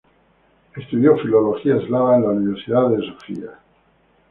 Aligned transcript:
Estudió 0.75 1.15
Filología 1.17 1.75
Eslava 1.77 2.15
en 2.15 2.21
la 2.23 2.29
Universidad 2.29 2.89
de 2.89 3.05
Sofía. 3.07 3.59